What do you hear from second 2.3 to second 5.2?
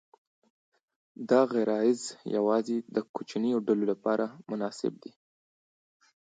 یواځې د کوچنیو ډلو لپاره مناسب دي.